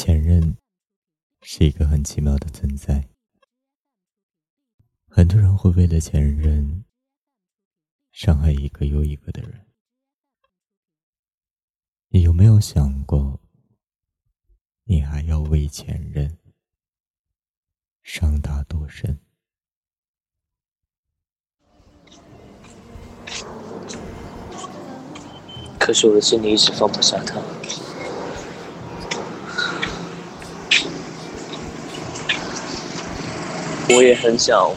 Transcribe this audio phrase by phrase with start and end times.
[0.00, 0.56] 前任
[1.42, 3.08] 是一个很奇妙的存在，
[5.08, 6.84] 很多人会为了前任
[8.12, 9.66] 伤害一个又一个的人。
[12.10, 13.40] 你有没有想过，
[14.84, 16.38] 你还要为前任
[18.04, 19.18] 伤他多深？
[25.76, 27.57] 可是我的心里一直放不下他。
[33.90, 34.70] 我也很想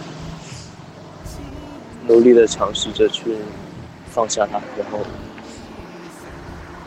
[2.08, 3.36] 努力的尝试着去
[4.12, 5.00] 放下他，然后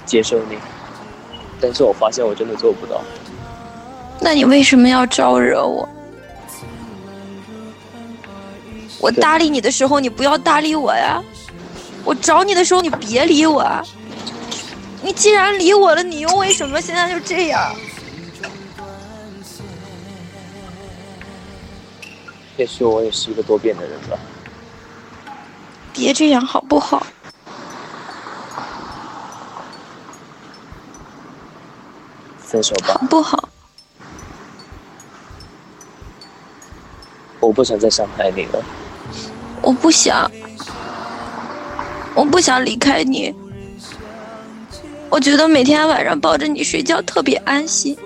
[0.06, 0.56] 接受你，
[1.60, 3.02] 但是我发现我真的做不到。
[4.20, 5.88] 那你为什么要招惹我？
[9.00, 11.22] 我搭理你的时候，你不要搭理我呀！
[12.04, 13.66] 我找你的时候，你别理我。
[15.02, 17.74] 你既然理我了，你又为什么现在就这样？
[22.56, 24.16] 也许我也是一个多变的人吧。
[25.92, 27.06] 别这样好不好？
[32.38, 32.94] 分手吧。
[32.94, 33.48] 好不好？
[37.40, 38.64] 我不想再伤害你了。
[39.60, 40.30] 我不想，
[42.14, 43.34] 我不想离开你。
[45.10, 47.96] 我觉得每天晚上抱着你睡觉特别安心。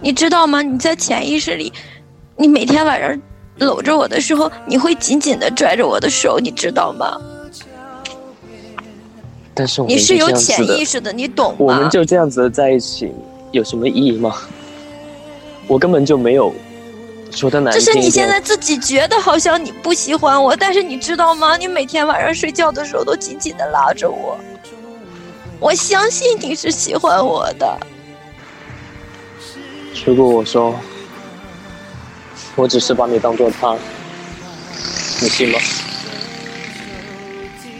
[0.00, 0.62] 你知道吗？
[0.62, 1.72] 你在潜意识里。
[2.38, 3.18] 你每天晚上
[3.58, 7.18] 搂着我的时候，你会紧紧的拽着我的手，你知道吗？
[9.54, 11.56] 但是你是有潜意识的，你懂吗？
[11.58, 13.10] 我们就这样子的在一起，
[13.52, 14.34] 有什么意义吗？
[15.66, 16.52] 我根本就没有
[17.30, 17.82] 说的难听。
[17.82, 21.56] 这是你现在自己觉得好像你不喜欢我，但是你知道吗？
[21.56, 24.36] 你每天晚上睡觉的时候都紧紧的拉着我，
[25.58, 27.78] 我相信你是喜欢我的。
[30.04, 30.74] 如果我说。
[32.54, 33.76] 我只是把你当做他，
[35.20, 35.58] 你信吗？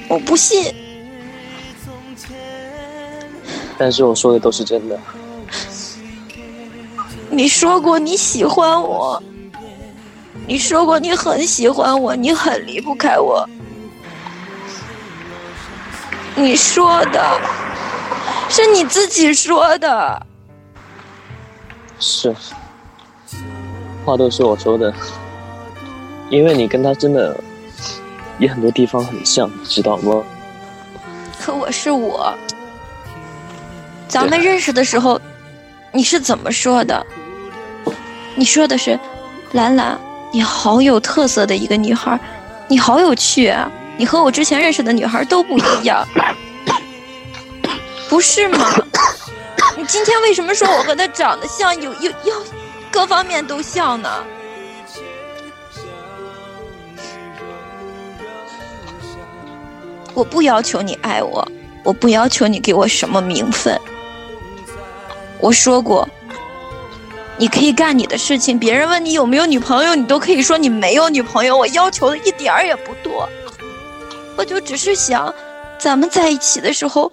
[0.09, 0.75] 我不信。
[3.78, 4.99] 但是我说的都是真的。
[7.28, 9.22] 你说过你喜欢我，
[10.47, 13.49] 你说过你很喜欢我，你很离不开我。
[16.34, 17.41] 你说的，
[18.49, 20.27] 是你自己说的。
[21.99, 22.34] 是。
[24.06, 24.94] 话都是我说的，
[26.31, 27.37] 因为你跟他真的
[28.39, 30.22] 有很多地方很像，你知道吗？
[31.41, 32.33] 可我是我，
[34.06, 35.21] 咱们认识的时候，
[35.93, 37.05] 你是怎么说的？
[38.37, 38.99] 你说的是，
[39.53, 39.99] 兰兰，
[40.33, 42.19] 你好有特色的一个女孩，
[42.69, 43.69] 你好有趣啊！
[43.97, 46.06] 你和我之前认识的女孩都不一样，
[48.09, 48.72] 不是吗？
[49.77, 51.75] 你今天为什么说我和她长得像？
[51.83, 52.34] 有有有。
[52.97, 54.25] 各方面都像呢。
[60.15, 61.47] 我不要求你爱我，
[61.84, 63.79] 我不要求你给我什么名分。
[65.41, 66.09] 我说过，
[67.37, 68.59] 你可以干你的事情。
[68.59, 71.55] 别人问你有没有女朋友，你都可以说你没有女朋友。
[71.55, 73.28] 我要求的一点儿也不多，
[74.39, 75.34] 我就只是想，
[75.78, 77.13] 咱们在一起的时候，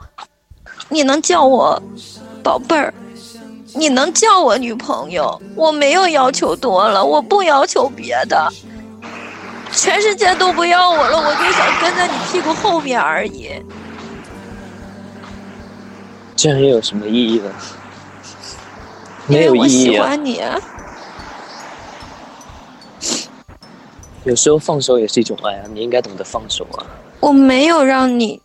[0.88, 1.78] 你能叫我
[2.42, 2.94] 宝贝儿。
[3.76, 5.42] 你能叫我女朋友？
[5.56, 8.52] 我没有要求多了，我不要求别的。
[9.72, 13.50] 全世界都不要我了，我就想跟在你屁股后面而已。
[16.36, 17.52] 这样又有什么意义呢？
[19.26, 19.62] 没有意义。
[19.62, 20.42] 我喜欢你。
[24.26, 26.86] 有时候放手也是一种爱啊，你应该懂得放手啊。
[27.20, 28.42] 我没有让你，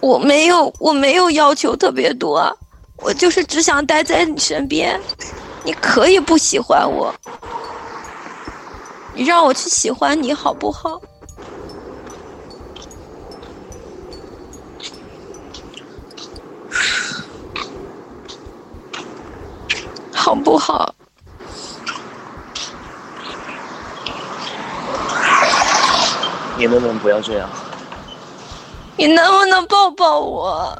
[0.00, 2.56] 我没有，我没有要求特别多。
[2.98, 5.00] 我就是只想待在你身边，
[5.62, 7.14] 你可以不喜欢我，
[9.14, 11.00] 你让我去喜欢你好不好？
[20.12, 20.92] 好不好？
[26.58, 27.48] 你能不能不要这样？
[28.96, 30.76] 你能不能抱抱我？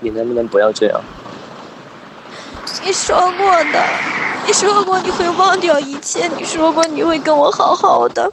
[0.00, 1.00] 你能不能不要这样？
[2.82, 3.84] 你说过的，
[4.46, 8.32] 你说过你会忘掉一切，你说过你会跟我好好的。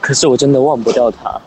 [0.00, 1.40] 可是我真的忘不掉他。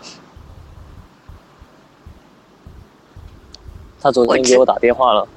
[4.00, 5.27] 他昨天给我打电话了。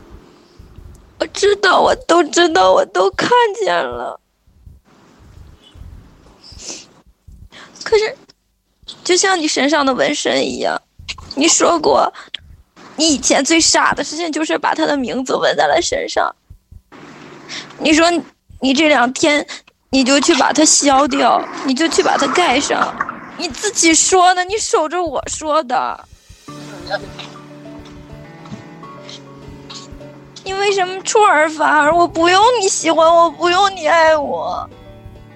[1.19, 3.31] 我知道，我都知道，我都看
[3.63, 4.21] 见了。
[7.83, 8.17] 可是，
[9.03, 10.81] 就像你身上的纹身一样，
[11.35, 12.13] 你说过。
[12.97, 16.35] 你以前最傻的事情就是把他的名字纹在了身上。
[17.79, 18.11] 你说
[18.61, 19.45] 你这两天
[19.91, 22.95] 你就去把它消掉，你就去把它盖上，
[23.37, 26.05] 你自己说的，你守着我说的。
[30.45, 31.95] 你为什么出尔反尔？
[31.95, 34.69] 我不用你喜欢我，不用你爱我，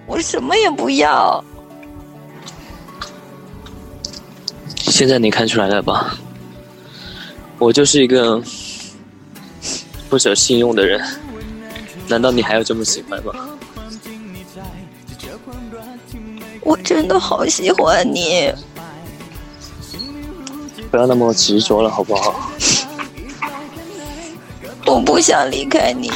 [0.07, 1.43] 我什么也不要。
[4.77, 6.17] 现在你看出来了吧？
[7.59, 8.41] 我就是一个
[10.09, 11.05] 不守信用的人，
[12.07, 13.33] 难道你还要这么喜欢吗？
[16.63, 18.53] 我真的好喜欢你，
[20.91, 22.51] 不要那么执着了，好不好？
[24.87, 26.11] 我不想离开你，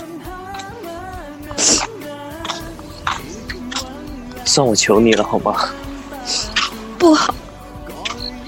[4.44, 5.71] 算我求你了，好吗？
[6.99, 7.35] 不好，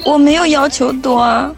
[0.05, 1.53] 我没有要求多啊。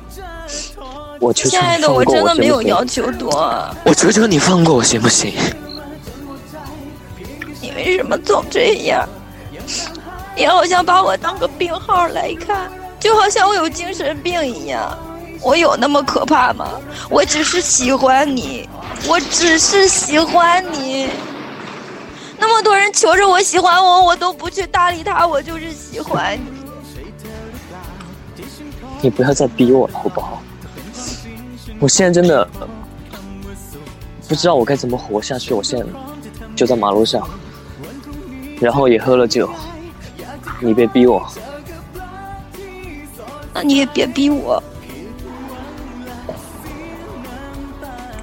[1.21, 3.75] 我求求亲爱的，我真的没有要求多啊。
[3.85, 5.33] 我求求你放过我行不行？
[7.61, 9.09] 你为什么总这样？
[10.37, 12.71] 你好像把我当个病号来看，
[13.01, 14.97] 就好像我有精神病一样。
[15.43, 16.69] 我有那么可怕吗？
[17.09, 18.69] 我只是喜欢你，
[19.07, 21.09] 我只是喜欢你。
[22.39, 26.67] 那么多人求着我喜欢我，我都不去搭理他，我就是喜欢你。
[29.01, 30.43] 你不要再逼我了，好不好？
[31.79, 32.49] 我现在真的
[34.29, 35.53] 不知道我该怎么活下去。
[35.53, 35.85] 我现在
[36.55, 37.29] 就在马路上，
[38.61, 39.49] 然后也喝了酒。
[40.59, 41.23] 你别逼我，
[43.53, 44.63] 那你也别逼我。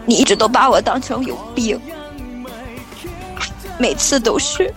[0.04, 1.80] 你一直都把我当成有病，
[3.78, 4.74] 每次都是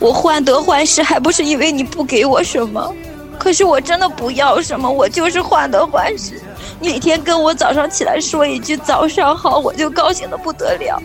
[0.00, 2.92] 我患得患失，还不是因为你不给我什么？
[3.38, 6.41] 可是我真的不要什么，我就是患得患失。
[6.82, 11.00] 你每天跟我早上起来说一句早上好，我就高兴的不得了。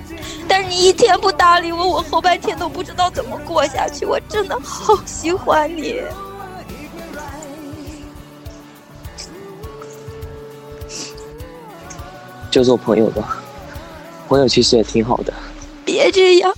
[0.47, 4.03] 但是你一天不搭理我，我后半天都不知道怎么过下去。
[4.03, 6.01] 我真的好喜欢你。
[12.49, 13.37] 就做朋友吧。
[14.27, 15.31] 朋友其实也挺好的。
[15.85, 16.51] 别这样，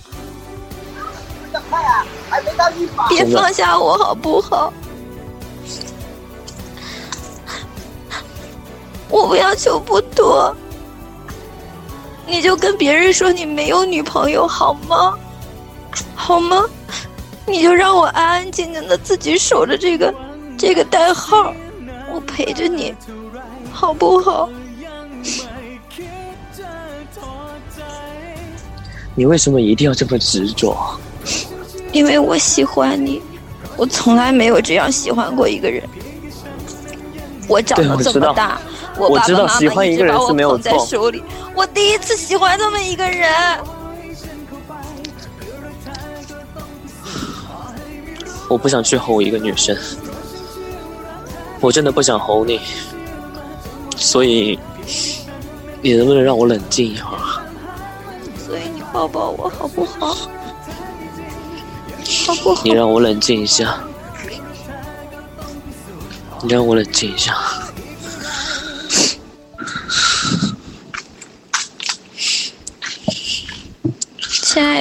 [3.06, 4.72] 别放下我好不好？
[9.10, 10.54] 我不要求不多，
[12.26, 15.18] 你就跟别人说你没有女朋友好吗？
[16.14, 16.64] 好吗？
[17.46, 20.14] 你就让我安安静静的自己守着这个
[20.56, 21.52] 这个代号，
[22.12, 22.94] 我陪着你，
[23.72, 24.48] 好不好？
[29.16, 30.76] 你为什么一定要这么执着？
[31.90, 33.20] 因为我喜欢你，
[33.76, 35.82] 我从来没有这样喜欢过一个人。
[37.48, 38.60] 我长得这么大，
[39.00, 41.22] 我爸爸妈妈一直把我捧在手里，
[41.54, 43.30] 我第一次喜欢这么一个人。
[48.48, 49.76] 我不想去吼一个女生，
[51.60, 52.60] 我真的不想吼你，
[53.96, 54.58] 所以
[55.80, 57.40] 你能不能让我冷静一会儿？
[58.44, 60.08] 所以你抱抱我好不好？
[62.26, 62.62] 好不好？
[62.64, 63.78] 你让我冷静一下，
[66.42, 67.36] 你让我冷静一下。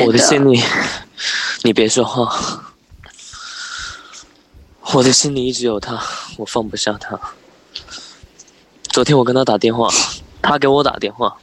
[0.06, 0.62] 我的心里，
[1.64, 2.66] 你别说话。
[4.94, 6.02] 我的心里一直有他，
[6.38, 7.20] 我放不下他。
[8.90, 9.88] 昨天我跟他打电话，
[10.42, 11.38] 他给我打电话，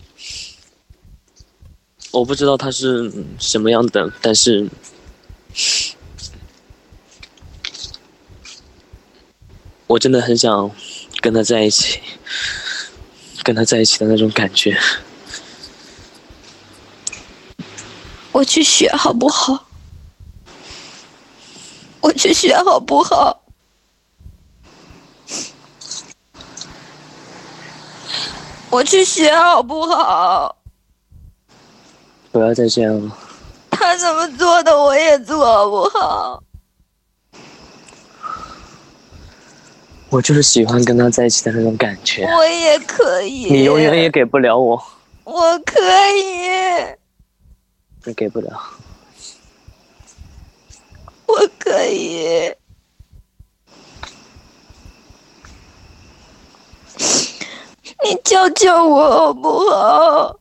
[2.11, 4.69] 我不知道他是什么样的，但是
[9.87, 10.69] 我真的很想
[11.21, 12.01] 跟他在一起，
[13.45, 14.77] 跟他在一起的那种感觉。
[18.37, 19.65] 我去学好不好？
[22.03, 23.41] 我去学好不好？
[28.69, 30.55] 我去学好不好？
[32.31, 33.17] 不要再这样了。
[33.71, 36.43] 他怎么做的，我也做不好？
[40.11, 42.27] 我就是喜欢跟他在一起的那种感觉。
[42.27, 43.51] 我也可以。
[43.51, 44.85] 你永远也给不了我。
[45.25, 46.95] 我可以。
[48.07, 48.57] 你给不了，
[51.27, 52.55] 我可以。
[58.05, 60.39] 你教教我好不好？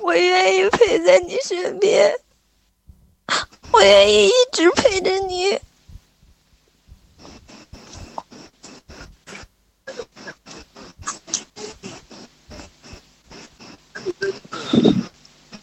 [0.00, 2.12] 我愿意陪在你身边，
[3.70, 5.60] 我愿意一直陪着你。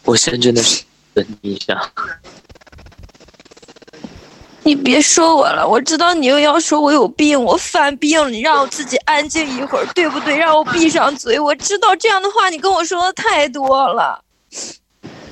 [0.04, 0.82] 我现在真的是
[1.12, 1.92] 等你一下。
[4.62, 10.36] 你别说我了，我知道你又要说我有病，我犯病了，你让我自己安静一会儿，对不对？
[10.36, 11.38] 让我闭上嘴。
[11.38, 14.24] 我知道这样的话你跟我说的太多了。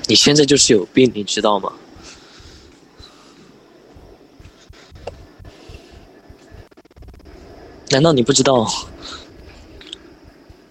[0.05, 1.73] 你现在就是有病，你知道吗？
[7.89, 8.67] 难道你不知道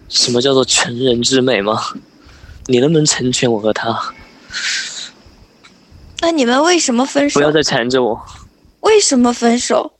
[0.07, 1.81] 什么叫做成人之美吗？
[2.67, 4.13] 你能不能成全我和他？
[6.21, 7.39] 那你们为什么分手？
[7.39, 8.25] 不要再缠着我。
[8.81, 9.93] 为什么分手？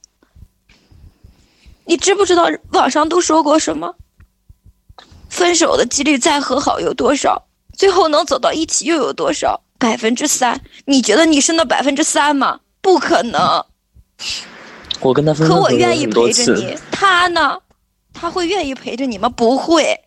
[1.86, 3.96] 你知不知道网上都说过什么？
[5.30, 7.46] 分手的几率再和好有多少？
[7.76, 9.62] 最后能走到一起又有多少？
[9.78, 10.62] 百分之三？
[10.86, 12.62] 你觉得你是那百分之三吗？
[12.82, 13.66] 不可能。
[15.02, 17.60] 我跟他分可我愿意陪着你，他呢？
[18.14, 19.28] 他会愿意陪着你吗？
[19.28, 20.00] 不会。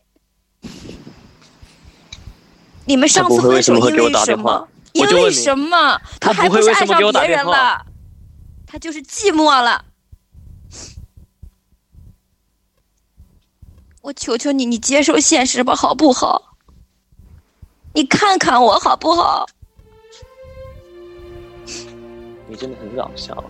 [2.86, 4.68] 你们上次分手因为什么？
[4.92, 6.00] 因为什么？
[6.20, 7.84] 他还不是爱上别人了？
[8.66, 9.84] 他就是寂寞了。
[14.02, 16.56] 我求求你，你接受现实吧，好不好？
[17.92, 19.46] 你看看我好不好？
[22.48, 23.34] 你真的很搞笑。
[23.34, 23.44] 啊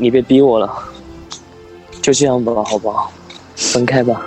[0.00, 0.88] 你别逼我了，
[2.00, 3.12] 就这样吧，好不好？
[3.72, 4.22] 分开吧。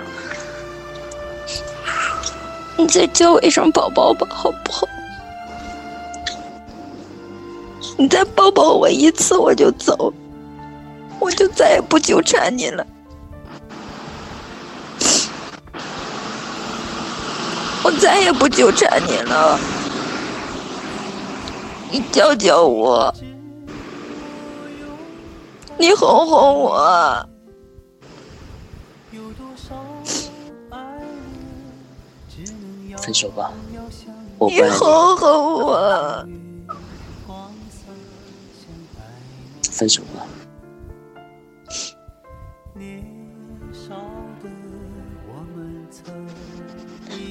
[2.76, 4.88] 你再叫我一声宝宝吧，好不好？
[7.96, 10.12] 你再抱抱我一次，我就走，
[11.20, 12.84] 我就再也不纠缠你了。
[17.84, 19.58] 我再也不纠缠你了，
[21.90, 23.12] 你教教我，
[25.76, 27.28] 你哄哄我。
[33.02, 33.52] 分手吧，
[34.38, 36.26] 你哄哄我。
[39.70, 40.24] 分手吧。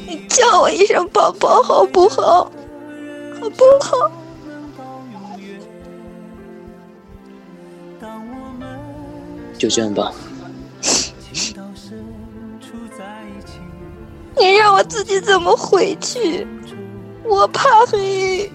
[0.06, 2.52] 你叫我一声宝宝好不好？
[3.40, 4.12] 好不好？
[9.58, 10.12] 就这样吧。
[14.42, 16.48] 你让我自己怎么回去？
[17.24, 18.52] 我怕黑。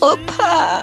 [0.00, 0.80] 我怕。